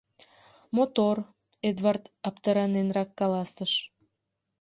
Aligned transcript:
—Мотор,— 0.75 1.17
Эдвард 1.69 2.03
аптыраненрак 2.27 3.09
каласыш. 3.19 3.73